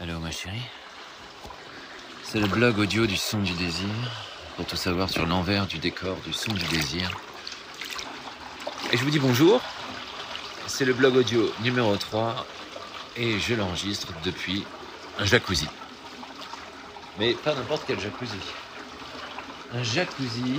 Allô 0.00 0.18
ma 0.18 0.32
chérie 0.32 0.60
C'est 2.24 2.40
le 2.40 2.48
blog 2.48 2.80
audio 2.80 3.06
du 3.06 3.16
son 3.16 3.38
du 3.38 3.52
désir, 3.52 3.88
pour 4.56 4.66
tout 4.66 4.74
savoir 4.74 5.08
sur 5.08 5.24
l'envers 5.24 5.68
du 5.68 5.78
décor 5.78 6.16
du 6.26 6.32
son 6.32 6.52
du 6.52 6.64
désir. 6.64 7.08
Et 8.92 8.96
je 8.96 9.04
vous 9.04 9.10
dis 9.10 9.20
bonjour, 9.20 9.62
c'est 10.66 10.84
le 10.84 10.94
blog 10.94 11.14
audio 11.14 11.48
numéro 11.62 11.96
3 11.96 12.44
et 13.16 13.38
je 13.38 13.54
l'enregistre 13.54 14.08
depuis 14.24 14.64
un 15.20 15.26
jacuzzi. 15.26 15.68
Mais 17.20 17.34
pas 17.34 17.54
n'importe 17.54 17.84
quel 17.86 18.00
jacuzzi. 18.00 18.34
Un 19.72 19.84
jacuzzi 19.84 20.58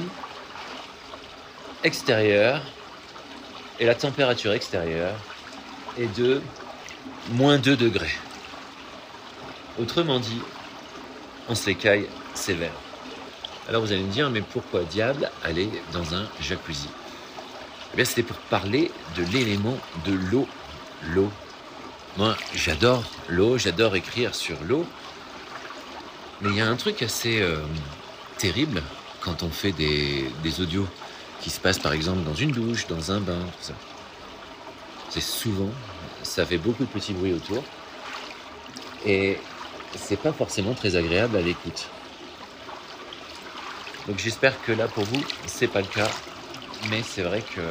extérieur 1.83 2.61
et 3.81 3.85
la 3.85 3.95
température 3.95 4.53
extérieure 4.53 5.17
est 5.97 6.07
de 6.17 6.41
moins 7.31 7.57
2 7.57 7.75
degrés. 7.75 8.15
Autrement 9.79 10.19
dit, 10.19 10.41
on 11.49 11.55
s'écaille 11.55 12.07
sévère. 12.33 12.71
Alors 13.67 13.81
vous 13.81 13.91
allez 13.91 14.03
me 14.03 14.11
dire, 14.11 14.29
mais 14.29 14.41
pourquoi 14.41 14.83
diable 14.83 15.29
aller 15.43 15.69
dans 15.91 16.15
un 16.15 16.25
jacuzzi? 16.39 16.87
Eh 17.93 17.95
bien, 17.95 18.05
c'était 18.05 18.23
pour 18.23 18.37
parler 18.37 18.91
de 19.17 19.23
l'élément 19.33 19.77
de 20.05 20.13
l'eau. 20.13 20.47
L'eau. 21.13 21.31
Moi, 22.17 22.35
j'adore 22.53 23.03
l'eau, 23.27 23.57
j'adore 23.57 23.95
écrire 23.95 24.33
sur 24.33 24.57
l'eau. 24.63 24.85
Mais 26.41 26.49
il 26.49 26.55
y 26.55 26.61
a 26.61 26.67
un 26.67 26.75
truc 26.75 27.01
assez 27.01 27.41
euh, 27.41 27.57
terrible 28.37 28.81
quand 29.19 29.43
on 29.43 29.49
fait 29.49 29.71
des, 29.71 30.29
des 30.43 30.61
audios 30.61 30.87
qui 31.41 31.49
se 31.49 31.59
passent 31.59 31.79
par 31.79 31.93
exemple 31.93 32.23
dans 32.23 32.33
une 32.33 32.51
douche, 32.51 32.87
dans 32.87 33.11
un 33.11 33.19
bain, 33.19 33.39
tout 33.39 33.63
ça. 33.63 33.73
C'est 35.09 35.21
souvent, 35.21 35.71
ça 36.23 36.45
fait 36.45 36.57
beaucoup 36.57 36.83
de 36.83 36.89
petits 36.89 37.13
bruits 37.13 37.33
autour. 37.33 37.63
Et 39.05 39.37
c'est 39.95 40.19
pas 40.19 40.33
forcément 40.33 40.73
très 40.73 40.95
agréable 40.95 41.37
à 41.37 41.41
l'écoute. 41.41 41.87
Donc 44.07 44.19
j'espère 44.19 44.61
que 44.61 44.71
là 44.71 44.87
pour 44.87 45.03
vous, 45.03 45.23
c'est 45.47 45.67
pas 45.67 45.81
le 45.81 45.87
cas. 45.87 46.09
Mais 46.89 47.01
c'est 47.03 47.23
vrai 47.23 47.41
que 47.41 47.61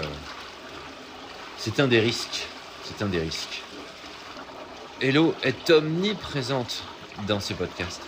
c'est 1.58 1.78
un 1.80 1.86
des 1.86 2.00
risques. 2.00 2.46
C'est 2.84 3.02
un 3.02 3.06
des 3.06 3.20
risques. 3.20 3.62
L'eau 5.00 5.34
est 5.42 5.70
omniprésente 5.70 6.82
dans 7.26 7.40
ce 7.40 7.54
podcast. 7.54 8.00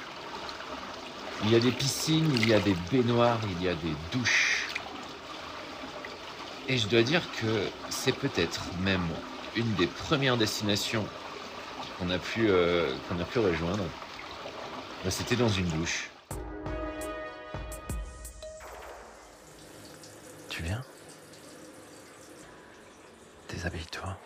Il 1.45 1.53
y 1.53 1.57
a 1.57 1.61
des 1.61 1.71
piscines, 1.71 2.31
il 2.35 2.49
y 2.49 2.55
a 2.55 2.61
des 2.61 2.75
baignoires, 2.91 3.39
il 3.59 3.65
y 3.65 3.69
a 3.69 3.75
des 3.75 3.93
douches. 4.13 4.67
Et 6.69 6.79
je 6.79 6.89
dois 6.89 7.03
dire 7.03 7.23
que 7.41 7.69
c'est 7.91 8.15
peut-être 8.15 8.63
même 8.83 9.07
une 9.55 9.73
des 9.75 9.87
premières 9.87 10.37
destinations 10.37 11.07
qu'on 11.99 12.11
a 12.11 12.19
pu, 12.19 12.49
euh, 12.49 12.91
qu'on 13.09 13.21
a 13.21 13.25
pu 13.25 13.39
rejoindre. 13.39 13.85
Bah, 15.07 15.13
C'était 15.13 15.37
dans 15.37 15.49
une 15.49 15.69
douche. 15.69 16.11
Tu 20.49 20.65
viens? 20.65 20.83
Déshabille-toi. 23.49 24.19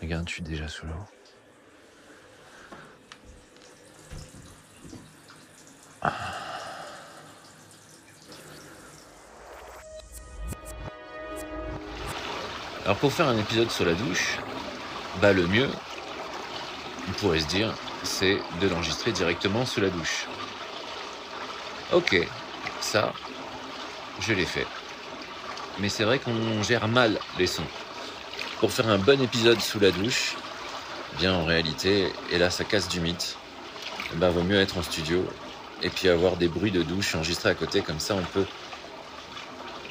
Regarde, 0.00 0.26
je 0.26 0.32
suis 0.32 0.42
déjà 0.42 0.66
sous 0.68 0.86
l'eau. 0.86 0.94
Alors 12.86 12.96
pour 12.96 13.12
faire 13.12 13.28
un 13.28 13.36
épisode 13.36 13.70
sur 13.70 13.84
la 13.84 13.92
douche, 13.92 14.38
bah 15.20 15.34
le 15.34 15.46
mieux, 15.46 15.68
on 17.06 17.12
pourrait 17.20 17.40
se 17.40 17.46
dire, 17.48 17.74
c'est 18.02 18.38
de 18.60 18.68
l'enregistrer 18.68 19.12
directement 19.12 19.66
sous 19.66 19.80
la 19.80 19.88
douche. 19.88 20.26
Ok, 21.92 22.16
ça, 22.80 23.12
je 24.20 24.32
l'ai 24.32 24.44
fait. 24.44 24.66
Mais 25.78 25.88
c'est 25.88 26.04
vrai 26.04 26.18
qu'on 26.18 26.62
gère 26.62 26.88
mal 26.88 27.18
les 27.38 27.46
sons. 27.46 27.64
Pour 28.60 28.70
faire 28.72 28.88
un 28.88 28.98
bon 28.98 29.20
épisode 29.20 29.60
sous 29.60 29.80
la 29.80 29.90
douche, 29.90 30.36
bien 31.18 31.34
en 31.34 31.44
réalité, 31.44 32.12
et 32.30 32.38
là 32.38 32.50
ça 32.50 32.64
casse 32.64 32.88
du 32.88 33.00
mythe, 33.00 33.36
bah 34.14 34.30
vaut 34.30 34.42
mieux 34.42 34.60
être 34.60 34.78
en 34.78 34.82
studio 34.82 35.24
et 35.82 35.88
puis 35.88 36.08
avoir 36.08 36.36
des 36.36 36.48
bruits 36.48 36.70
de 36.70 36.82
douche 36.82 37.14
enregistrés 37.14 37.50
à 37.50 37.54
côté, 37.54 37.80
comme 37.80 38.00
ça 38.00 38.14
on 38.14 38.22
peut 38.22 38.44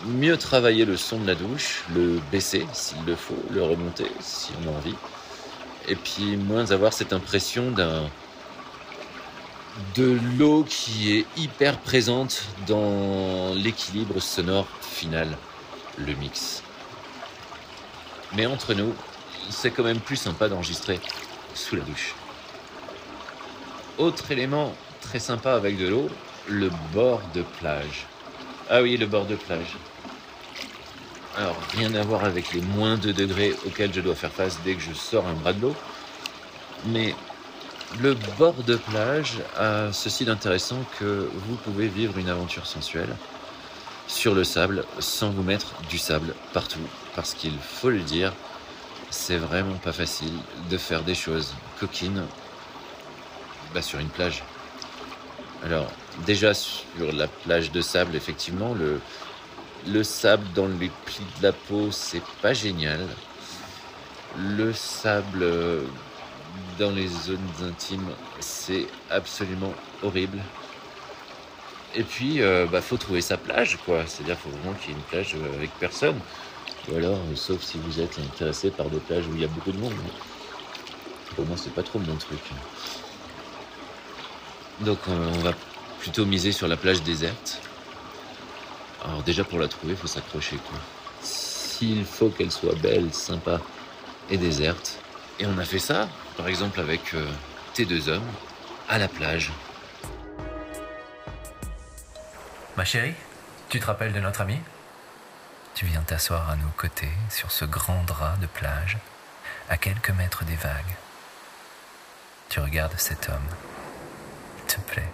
mieux 0.05 0.37
travailler 0.37 0.85
le 0.85 0.97
son 0.97 1.19
de 1.19 1.27
la 1.27 1.35
douche, 1.35 1.83
le 1.93 2.19
baisser 2.31 2.65
s'il 2.73 3.03
le 3.05 3.15
faut, 3.15 3.43
le 3.49 3.63
remonter 3.63 4.09
si 4.19 4.51
on 4.63 4.69
a 4.69 4.77
envie, 4.77 4.95
et 5.87 5.95
puis 5.95 6.37
moins 6.37 6.71
avoir 6.71 6.93
cette 6.93 7.13
impression 7.13 7.71
d'un 7.71 8.09
de 9.95 10.19
l'eau 10.37 10.65
qui 10.67 11.17
est 11.17 11.25
hyper 11.37 11.79
présente 11.79 12.43
dans 12.67 13.53
l'équilibre 13.55 14.19
sonore 14.19 14.67
final, 14.81 15.37
le 15.97 16.13
mix. 16.15 16.63
Mais 18.35 18.45
entre 18.45 18.73
nous, 18.73 18.93
c'est 19.49 19.71
quand 19.71 19.83
même 19.83 19.99
plus 19.99 20.17
sympa 20.17 20.49
d'enregistrer 20.49 20.99
sous 21.53 21.75
la 21.75 21.83
douche. 21.83 22.13
Autre 23.97 24.31
élément 24.31 24.73
très 25.01 25.19
sympa 25.19 25.53
avec 25.53 25.77
de 25.77 25.87
l'eau, 25.87 26.09
le 26.47 26.69
bord 26.93 27.21
de 27.33 27.43
plage. 27.59 28.05
Ah 28.69 28.81
oui, 28.81 28.97
le 28.97 29.07
bord 29.07 29.25
de 29.25 29.35
plage. 29.35 29.77
Alors, 31.39 31.55
rien 31.71 31.95
à 31.95 32.01
voir 32.01 32.25
avec 32.25 32.51
les 32.51 32.59
moins 32.59 32.97
2 32.97 33.13
degrés 33.13 33.55
auxquels 33.65 33.93
je 33.93 34.01
dois 34.01 34.13
faire 34.13 34.31
face 34.31 34.59
dès 34.65 34.75
que 34.75 34.81
je 34.81 34.93
sors 34.93 35.25
un 35.25 35.31
bras 35.35 35.53
de 35.53 35.61
l'eau. 35.61 35.75
Mais 36.87 37.15
le 38.01 38.13
bord 38.37 38.55
de 38.55 38.75
plage 38.75 39.37
a 39.57 39.93
ceci 39.93 40.25
d'intéressant 40.25 40.83
que 40.99 41.29
vous 41.33 41.55
pouvez 41.55 41.87
vivre 41.87 42.17
une 42.17 42.27
aventure 42.27 42.65
sensuelle 42.65 43.15
sur 44.05 44.35
le 44.35 44.43
sable 44.43 44.83
sans 44.99 45.29
vous 45.29 45.43
mettre 45.43 45.81
du 45.89 45.97
sable 45.97 46.35
partout. 46.51 46.85
Parce 47.15 47.33
qu'il 47.33 47.57
faut 47.57 47.89
le 47.89 48.01
dire, 48.01 48.33
c'est 49.09 49.37
vraiment 49.37 49.75
pas 49.75 49.93
facile 49.93 50.33
de 50.69 50.77
faire 50.77 51.03
des 51.03 51.15
choses 51.15 51.55
coquines 51.79 52.25
bah, 53.73 53.81
sur 53.81 53.99
une 53.99 54.09
plage. 54.09 54.43
Alors, 55.63 55.87
déjà 56.25 56.53
sur 56.53 57.13
la 57.13 57.27
plage 57.27 57.71
de 57.71 57.79
sable, 57.79 58.17
effectivement, 58.17 58.73
le, 58.73 58.99
le 59.87 60.03
sable 60.03 60.45
dans 60.53 60.67
les 60.67 60.91
plis 61.05 61.25
de 61.39 61.43
la 61.43 61.53
peau, 61.53 61.91
c'est 61.91 62.23
pas 62.41 62.53
génial. 62.53 63.07
Le 64.37 64.73
sable 64.73 65.43
euh, 65.43 65.83
dans 66.77 66.91
les 66.91 67.07
zones 67.07 67.39
intimes, 67.63 68.11
c'est 68.39 68.85
absolument 69.09 69.73
horrible. 70.03 70.39
Et 71.95 72.03
puis, 72.03 72.41
euh, 72.41 72.67
bah, 72.71 72.81
faut 72.81 72.97
trouver 72.97 73.21
sa 73.21 73.37
plage, 73.37 73.77
quoi. 73.85 74.03
C'est-à-dire, 74.05 74.37
faut 74.37 74.49
vraiment 74.49 74.73
qu'il 74.73 74.91
y 74.91 74.93
ait 74.93 74.97
une 74.97 75.03
plage 75.03 75.35
euh, 75.35 75.55
avec 75.55 75.71
personne. 75.79 76.19
Ou 76.89 76.95
alors, 76.95 77.17
sauf 77.35 77.61
si 77.63 77.79
vous 77.79 77.99
êtes 77.99 78.19
intéressé 78.19 78.71
par 78.71 78.89
des 78.89 78.99
plages 78.99 79.27
où 79.27 79.33
il 79.33 79.41
y 79.41 79.45
a 79.45 79.47
beaucoup 79.47 79.71
de 79.71 79.79
monde. 79.79 79.93
Pour 81.35 81.45
moi, 81.45 81.57
c'est 81.57 81.73
pas 81.73 81.83
trop 81.83 81.99
mon 81.99 82.15
truc. 82.15 82.39
Donc, 84.81 84.99
on 85.07 85.39
va 85.39 85.53
plutôt 85.99 86.25
miser 86.25 86.51
sur 86.51 86.67
la 86.67 86.77
plage 86.77 87.01
déserte. 87.03 87.68
Alors, 89.05 89.23
déjà, 89.23 89.43
pour 89.43 89.59
la 89.59 89.67
trouver, 89.67 89.93
il 89.93 89.97
faut 89.97 90.07
s'accrocher, 90.07 90.57
quoi. 90.57 90.79
S'il 91.21 92.05
faut 92.05 92.29
qu'elle 92.29 92.51
soit 92.51 92.75
belle, 92.75 93.13
sympa 93.13 93.59
et 94.29 94.37
déserte. 94.37 94.99
Et 95.39 95.45
on 95.45 95.57
a 95.57 95.65
fait 95.65 95.79
ça, 95.79 96.09
par 96.35 96.47
exemple, 96.47 96.79
avec 96.79 97.13
euh, 97.13 97.25
tes 97.73 97.85
deux 97.85 98.09
hommes, 98.09 98.27
à 98.89 98.97
la 98.97 99.07
plage. 99.07 99.51
Ma 102.75 102.83
chérie, 102.85 103.13
tu 103.69 103.79
te 103.79 103.85
rappelles 103.85 104.13
de 104.13 104.19
notre 104.19 104.41
ami? 104.41 104.59
Tu 105.75 105.85
viens 105.85 106.01
t'asseoir 106.01 106.49
à 106.49 106.55
nos 106.55 106.69
côtés 106.75 107.11
sur 107.29 107.51
ce 107.51 107.63
grand 107.63 108.03
drap 108.03 108.37
de 108.41 108.47
plage, 108.47 108.97
à 109.69 109.77
quelques 109.77 110.09
mètres 110.11 110.43
des 110.43 110.55
vagues. 110.55 110.95
Tu 112.49 112.59
regardes 112.59 112.97
cet 112.97 113.29
homme. 113.29 113.47
Il 114.57 114.65
te 114.65 114.81
plaît. 114.81 115.09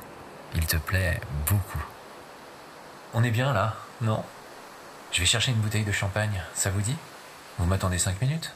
Il 0.56 0.66
te 0.66 0.78
plaît 0.78 1.20
beaucoup. 1.46 1.86
On 3.18 3.24
est 3.24 3.32
bien 3.32 3.54
là, 3.54 3.74
non? 4.02 4.22
Je 5.14 5.22
vais 5.22 5.26
chercher 5.26 5.52
une 5.52 5.58
bouteille 5.60 5.86
de 5.86 5.92
champagne, 5.94 6.44
ça 6.54 6.70
vous 6.70 6.82
dit? 6.82 6.98
Vous 7.58 7.66
m'attendez 7.66 7.98
cinq 7.98 8.22
minutes? 8.22 8.52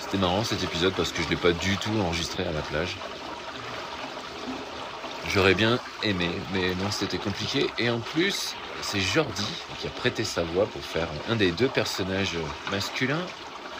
C'était 0.00 0.16
marrant 0.16 0.44
cet 0.44 0.64
épisode 0.64 0.94
parce 0.94 1.12
que 1.12 1.22
je 1.22 1.28
l'ai 1.28 1.36
pas 1.36 1.52
du 1.52 1.76
tout 1.76 1.90
enregistré 2.00 2.46
à 2.46 2.52
la 2.52 2.62
plage. 2.62 2.96
J'aurais 5.28 5.54
bien 5.54 5.78
aimé, 6.02 6.30
mais 6.54 6.74
non, 6.76 6.90
c'était 6.90 7.18
compliqué. 7.18 7.70
Et 7.76 7.90
en 7.90 8.00
plus, 8.00 8.54
c'est 8.80 9.00
Jordi 9.00 9.46
qui 9.78 9.88
a 9.88 9.90
prêté 9.90 10.24
sa 10.24 10.42
voix 10.42 10.64
pour 10.64 10.82
faire 10.82 11.08
un 11.28 11.36
des 11.36 11.50
deux 11.50 11.68
personnages 11.68 12.38
masculins. 12.70 13.26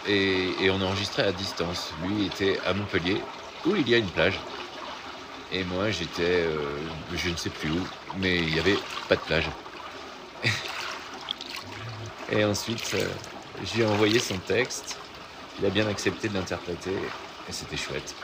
Et, 0.06 0.50
et 0.62 0.70
on 0.70 0.82
a 0.82 0.84
enregistré 0.84 1.22
à 1.22 1.32
distance. 1.32 1.94
Lui 2.04 2.26
était 2.26 2.60
à 2.66 2.74
Montpellier, 2.74 3.22
où 3.64 3.74
il 3.74 3.88
y 3.88 3.94
a 3.94 3.98
une 3.98 4.10
plage. 4.10 4.38
Et 5.52 5.62
moi, 5.64 5.90
j'étais, 5.90 6.44
euh, 6.44 6.78
je 7.14 7.30
ne 7.30 7.36
sais 7.36 7.50
plus 7.50 7.70
où, 7.70 7.86
mais 8.18 8.38
il 8.38 8.52
n'y 8.52 8.58
avait 8.58 8.78
pas 9.08 9.14
de 9.16 9.20
plage. 9.20 9.48
Et 12.30 12.44
ensuite, 12.44 12.90
euh, 12.94 13.08
j'ai 13.62 13.86
envoyé 13.86 14.18
son 14.18 14.38
texte. 14.38 14.98
il 15.58 15.66
a 15.66 15.70
bien 15.70 15.86
accepté 15.86 16.28
de 16.28 16.34
l'interpréter 16.34 16.96
et 17.48 17.52
c'était 17.52 17.76
chouette. 17.76 18.14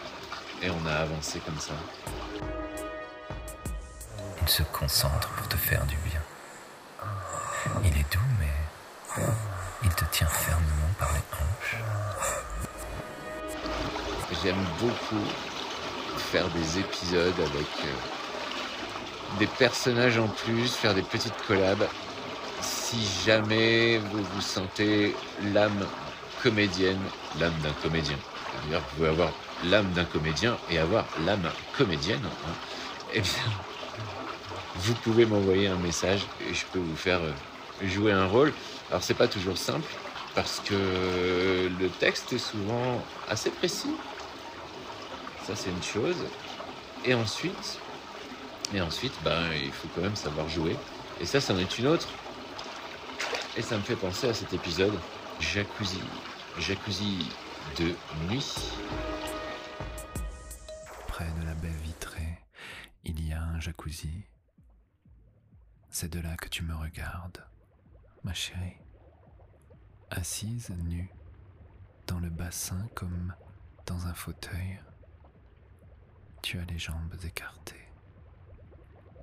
Et 0.60 0.70
on 0.70 0.86
a 0.86 0.94
avancé 0.94 1.38
comme 1.40 1.58
ça. 1.58 1.74
Il 4.42 4.48
se 4.48 4.64
concentre 4.64 5.28
pour 5.28 5.48
te 5.48 5.56
faire 5.56 5.86
du 5.86 5.96
bien. 5.98 6.20
Il 7.84 7.96
est 7.96 8.12
doux, 8.12 8.18
mais 8.40 9.22
il 9.84 9.90
te 9.90 10.04
tient 10.06 10.26
fermement 10.26 10.92
par 10.98 11.12
les 11.12 11.22
hanches. 11.38 11.76
J'aime 14.42 14.66
beaucoup 14.80 15.24
faire 16.18 16.48
des 16.48 16.78
épisodes 16.78 17.38
avec 17.38 17.68
euh, 17.84 19.38
des 19.38 19.46
personnages 19.46 20.18
en 20.18 20.28
plus, 20.28 20.68
faire 20.74 20.94
des 20.94 21.02
petites 21.02 21.36
collabs. 21.46 21.86
Si 22.60 22.98
jamais 23.24 23.98
vous 23.98 24.22
vous 24.22 24.40
sentez 24.40 25.14
l'âme 25.52 25.86
comédienne, 26.42 27.00
l'âme 27.40 27.54
d'un 27.62 27.72
comédien, 27.82 28.16
c'est-à-dire 28.16 28.80
vous 28.80 28.96
pouvez 28.96 29.08
avoir 29.08 29.32
l'âme 29.64 29.90
d'un 29.92 30.04
comédien 30.04 30.56
et 30.70 30.78
avoir 30.78 31.04
l'âme 31.24 31.50
comédienne, 31.76 32.20
hein, 32.24 32.52
eh 33.14 33.20
bien, 33.20 33.42
vous 34.76 34.94
pouvez 34.94 35.26
m'envoyer 35.26 35.68
un 35.68 35.76
message 35.76 36.26
et 36.48 36.54
je 36.54 36.64
peux 36.66 36.78
vous 36.78 36.96
faire 36.96 37.20
euh, 37.20 37.86
jouer 37.88 38.12
un 38.12 38.26
rôle. 38.26 38.52
Alors 38.90 39.02
c'est 39.02 39.14
pas 39.14 39.28
toujours 39.28 39.56
simple 39.56 39.88
parce 40.34 40.60
que 40.60 41.70
le 41.80 41.88
texte 41.88 42.32
est 42.32 42.38
souvent 42.38 43.02
assez 43.28 43.50
précis. 43.50 43.90
Ça 45.44 45.56
c'est 45.56 45.70
une 45.70 45.82
chose. 45.82 46.24
Et 47.04 47.14
ensuite, 47.14 47.80
et 48.74 48.80
ensuite, 48.80 49.12
ben, 49.22 49.52
il 49.52 49.72
faut 49.72 49.88
quand 49.94 50.00
même 50.00 50.16
savoir 50.16 50.48
jouer. 50.48 50.76
Et 51.20 51.26
ça, 51.26 51.40
c'en 51.40 51.58
est 51.58 51.78
une 51.78 51.88
autre. 51.88 52.08
Et 53.56 53.62
ça 53.62 53.76
me 53.76 53.82
fait 53.82 53.96
penser 53.96 54.28
à 54.28 54.34
cet 54.34 54.52
épisode 54.54 54.98
Jacuzzi. 55.40 56.00
Jacuzzi 56.58 57.28
de 57.78 57.94
nuit. 58.28 58.54
Près 61.06 61.30
de 61.38 61.44
la 61.44 61.54
baie 61.54 61.68
vitrée, 61.82 62.38
il 63.04 63.28
y 63.28 63.32
a 63.32 63.42
un 63.42 63.60
jacuzzi. 63.60 64.24
C'est 65.90 66.10
de 66.10 66.20
là 66.20 66.36
que 66.36 66.48
tu 66.48 66.62
me 66.62 66.74
regardes, 66.74 67.44
ma 68.24 68.32
chérie. 68.32 68.78
Assise 70.10 70.70
nue, 70.70 71.10
dans 72.06 72.20
le 72.20 72.30
bassin 72.30 72.88
comme 72.94 73.34
dans 73.84 74.06
un 74.06 74.14
fauteuil. 74.14 74.80
Tu 76.42 76.58
as 76.58 76.64
les 76.72 76.78
jambes 76.78 77.14
écartées. 77.24 77.88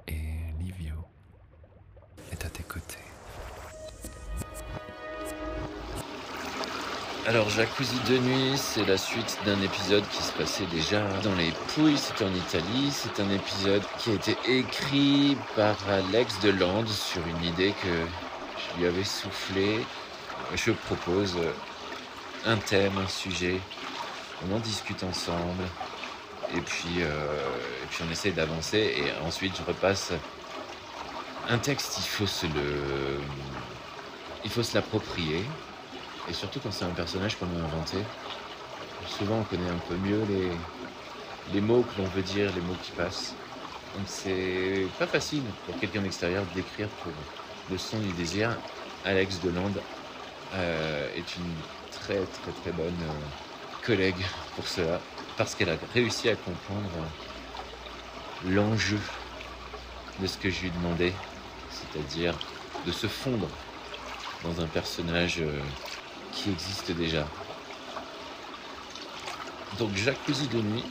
Et 0.08 0.22
Livio 0.58 0.96
est 2.32 2.46
à 2.46 2.50
tes 2.50 2.64
côtés. 2.64 2.96
Alors 7.28 7.50
Jacuzzi 7.50 8.00
de 8.10 8.18
nuit, 8.20 8.58
c'est 8.58 8.86
la 8.86 8.98
suite 8.98 9.38
d'un 9.46 9.62
épisode 9.62 10.08
qui 10.08 10.24
se 10.24 10.32
passait 10.32 10.66
déjà 10.68 11.06
dans 11.22 11.36
les 11.36 11.52
Pouilles, 11.68 11.98
c'est 11.98 12.24
en 12.24 12.34
Italie. 12.34 12.90
C'est 12.92 13.22
un 13.22 13.30
épisode 13.30 13.84
qui 13.98 14.12
a 14.12 14.14
été 14.14 14.38
écrit 14.48 15.38
par 15.58 15.76
Alex 15.90 16.40
Deland 16.40 16.88
sur 16.88 17.22
une 17.28 17.44
idée 17.44 17.74
que 17.84 18.06
je 18.58 18.80
lui 18.80 18.88
avais 18.88 19.04
soufflé. 19.04 19.86
Je 20.56 20.72
propose 20.72 21.38
un 22.46 22.56
thème, 22.56 22.98
un 22.98 23.08
sujet, 23.08 23.60
on 24.48 24.56
en 24.56 24.60
discute 24.60 25.04
ensemble. 25.04 25.66
Et 26.56 26.62
puis, 26.62 27.02
euh, 27.02 27.10
puis 27.90 28.04
on 28.08 28.12
essaie 28.12 28.32
d'avancer 28.32 28.78
et 28.78 29.26
ensuite 29.26 29.56
je 29.58 29.64
repasse 29.64 30.12
un 31.48 31.58
texte, 31.60 31.98
il 32.00 32.08
faut 32.08 32.28
se 32.28 32.46
le, 32.48 33.20
il 34.44 34.50
faut 34.50 34.64
se 34.64 34.76
l'approprier. 34.76 35.44
Et 36.28 36.34
surtout 36.34 36.60
quand 36.60 36.72
c'est 36.72 36.86
un 36.86 36.94
personnage 36.94 37.38
qu'on 37.38 37.48
a 37.48 37.60
inventé, 37.64 37.98
souvent 39.06 39.40
on 39.40 39.44
connaît 39.44 39.70
un 39.70 39.80
peu 39.80 39.96
mieux 39.96 40.24
les, 40.26 40.52
les 41.54 41.62
mots 41.62 41.84
que 41.84 42.02
l'on 42.02 42.08
veut 42.08 42.22
dire, 42.24 42.52
les 42.54 42.62
mots 42.62 42.78
qui 42.82 42.92
passent. 42.92 43.38
Donc 43.94 44.04
c'est 44.08 44.94
pas 44.98 45.08
facile 45.08 45.56
pour 45.66 45.78
quelqu'un 45.78 46.02
d'extérieur 46.02 46.46
de 46.46 46.54
décrire 46.54 46.90
pour 46.90 47.14
le 47.70 47.78
son 47.78 48.00
du 48.00 48.14
désir. 48.14 48.62
Alex 49.04 49.40
Delande 49.40 49.84
euh, 50.54 51.10
est 51.16 51.36
une 51.36 51.64
très 51.92 52.28
très 52.28 52.52
très 52.54 52.72
bonne 52.72 53.02
euh, 53.04 53.28
collègue 53.82 54.26
pour 54.56 54.68
cela, 54.68 55.02
parce 55.40 55.56
qu'elle 55.56 55.70
a 55.70 55.78
réussi 55.94 56.28
à 56.28 56.36
comprendre 56.36 56.90
l'enjeu 58.46 59.00
de 60.20 60.28
ce 60.28 60.38
que 60.38 60.50
je 60.50 60.64
lui 60.64 60.70
demandais, 60.72 61.14
c'est-à-dire 61.72 62.38
de 62.86 62.92
se 62.92 63.08
fondre 63.08 63.48
dans 64.44 64.60
un 64.60 64.68
personnage 64.68 65.38
euh, 65.40 65.62
qui 66.34 66.50
existe 66.50 66.92
déjà. 66.92 67.26
Donc 69.78 69.96
Jacuzzi 69.96 70.50
de 70.50 70.60
nuit, 70.60 70.84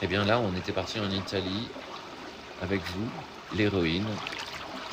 et 0.00 0.06
bien 0.06 0.24
là 0.24 0.40
on 0.40 0.56
était 0.56 0.72
parti 0.72 0.98
en 0.98 1.10
Italie 1.10 1.68
avec 2.62 2.80
vous, 2.80 3.08
l'héroïne, 3.54 4.08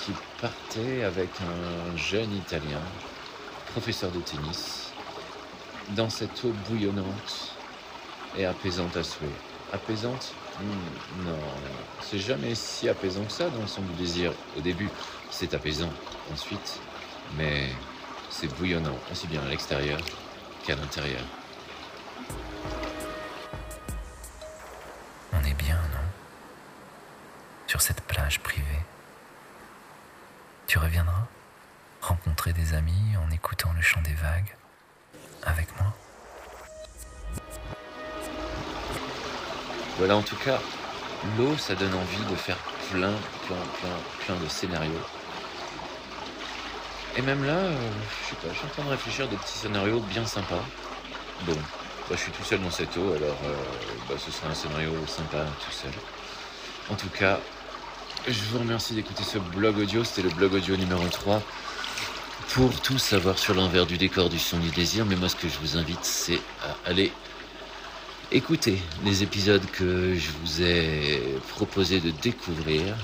qui 0.04 0.12
partait 0.42 1.06
avec 1.06 1.30
un 1.40 1.96
jeune 1.96 2.36
Italien, 2.36 2.82
professeur 3.72 4.12
de 4.12 4.20
tennis, 4.20 4.92
dans 5.92 6.10
cette 6.10 6.44
eau 6.44 6.54
bouillonnante 6.68 7.55
et 8.38 8.46
apaisante 8.46 8.96
à 8.98 9.04
souhait. 9.04 9.28
Apaisante? 9.74 10.34
Hmm, 10.60 11.26
Non, 11.26 11.38
c'est 12.02 12.20
jamais 12.20 12.56
si 12.56 12.88
apaisant 12.88 13.24
que 13.26 13.32
ça 13.32 13.50
dans 13.50 13.62
le 13.62 13.68
son 13.68 13.82
du 13.82 13.94
désir. 13.94 14.32
Au 14.58 14.62
début, 14.62 14.90
c'est 15.30 15.54
apaisant. 15.54 15.92
Ensuite, 16.32 16.80
mais 17.38 17.70
c'est 18.30 18.48
bouillonnant, 18.56 18.98
aussi 19.12 19.28
bien 19.28 19.42
à 19.42 19.50
l'extérieur 19.50 20.00
qu'à 20.66 20.76
l'intérieur. 20.76 21.22
On 25.34 25.44
est 25.44 25.54
bien, 25.54 25.76
non? 25.76 26.06
Sur 27.68 27.82
cette 27.82 28.02
plage 28.02 28.40
privée. 28.40 28.82
Tu 30.68 30.78
reviendras? 30.78 31.28
Rencontrer 32.02 32.54
des 32.54 32.74
amis 32.74 33.18
en 33.18 33.30
écoutant 33.32 33.74
le 33.74 33.82
chant 33.82 34.02
des 34.02 34.14
vagues? 34.14 34.56
Avec 35.44 35.68
moi? 35.80 35.94
Voilà, 39.98 40.18
en 40.18 40.22
tout 40.22 40.36
cas, 40.36 40.60
l'eau, 41.38 41.56
ça 41.58 41.76
donne 41.76 41.94
envie 41.94 42.32
de 42.32 42.36
faire 42.36 42.58
plein, 42.92 43.14
plein, 43.48 43.56
plein, 43.80 44.26
plein 44.26 44.36
de 44.44 44.50
scénarios. 44.50 44.92
Et 47.18 47.22
même 47.22 47.46
là, 47.46 47.54
euh, 47.54 47.90
je 48.24 48.30
sais 48.30 48.36
pas, 48.36 48.54
je 48.54 48.58
suis 48.58 48.66
en 48.66 48.70
train 48.70 48.84
de 48.84 48.90
réfléchir 48.90 49.26
à 49.26 49.28
des 49.30 49.38
petits 49.38 49.58
scénarios 49.58 50.02
bien 50.02 50.26
sympas. 50.26 50.64
Bon, 51.46 51.56
bah, 52.10 52.16
je 52.16 52.18
suis 52.18 52.32
tout 52.32 52.44
seul 52.44 52.62
dans 52.62 52.72
cette 52.72 52.96
eau, 52.98 53.14
alors 53.14 53.38
euh, 53.46 53.56
bah, 54.10 54.16
ce 54.18 54.32
sera 54.32 54.50
un 54.50 54.54
scénario 54.54 54.92
sympa 55.08 55.46
tout 55.64 55.72
seul. 55.72 55.92
En 56.90 56.96
tout 56.96 57.10
cas, 57.10 57.40
je 58.28 58.40
vous 58.52 58.60
remercie 58.60 58.94
d'écouter 58.96 59.24
ce 59.24 59.38
blog 59.38 59.78
audio. 59.78 60.04
C'était 60.04 60.24
le 60.24 60.30
blog 60.30 60.54
audio 60.54 60.76
numéro 60.76 61.08
3. 61.08 61.42
Pour 62.50 62.82
tout 62.82 62.98
savoir 63.00 63.40
sur 63.40 63.54
l'envers 63.54 63.86
du 63.86 63.98
décor 63.98 64.30
du 64.30 64.40
son 64.40 64.60
du 64.60 64.70
désir, 64.70 65.06
mais 65.06 65.16
moi 65.16 65.30
ce 65.30 65.36
que 65.36 65.48
je 65.48 65.58
vous 65.60 65.78
invite, 65.78 66.04
c'est 66.04 66.40
à 66.64 66.90
aller 66.90 67.12
écouter 68.32 68.80
les 69.04 69.24
épisodes 69.24 69.66
que 69.72 70.16
je 70.16 70.30
vous 70.42 70.62
ai 70.62 71.36
proposé 71.50 72.00
de 72.00 72.12
découvrir. 72.12 72.96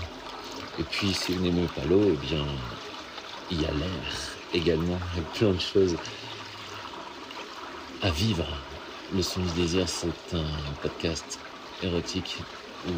Et 0.80 0.84
puis 0.84 1.14
si 1.14 1.34
vous 1.34 1.44
n'aimez 1.44 1.68
pas 1.76 1.86
l'eau, 1.86 2.04
eh 2.06 2.18
bien, 2.28 2.46
il 3.52 3.62
y 3.62 3.66
a 3.66 3.72
l'air 3.72 4.38
également. 4.54 5.00
Il 5.14 5.22
y 5.22 5.26
a 5.26 5.30
plein 5.34 5.52
de 5.52 5.60
choses 5.60 5.98
à 8.02 8.10
vivre. 8.10 8.48
Le 9.14 9.22
son 9.22 9.42
du 9.42 9.52
désir, 9.52 9.88
c'est 9.90 10.34
un 10.34 10.74
podcast 10.82 11.40
érotique 11.84 12.38
où 12.88 12.92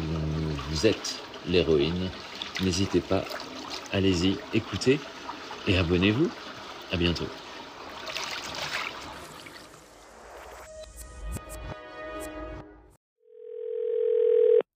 vous 0.70 0.86
êtes 0.86 1.16
l'héroïne. 1.46 2.10
N'hésitez 2.60 3.00
pas, 3.00 3.24
allez-y, 3.92 4.38
écoutez 4.52 5.00
et 5.66 5.76
abonnez-vous. 5.76 6.30
À 6.92 6.96
bientôt. 6.96 7.26